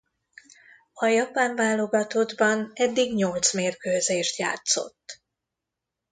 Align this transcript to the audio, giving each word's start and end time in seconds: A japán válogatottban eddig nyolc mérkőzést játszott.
A 0.93 1.05
japán 1.05 1.55
válogatottban 1.55 2.71
eddig 2.73 3.15
nyolc 3.15 3.53
mérkőzést 3.53 4.37
játszott. 4.37 5.21